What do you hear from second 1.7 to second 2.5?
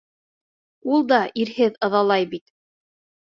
ыҙалай бит.